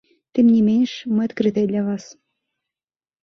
Тым 0.37 0.45
не 0.53 0.61
менш, 0.69 0.91
мы 1.17 1.21
адкрытыя 1.29 1.67
для 1.71 1.81
вас. 1.89 2.03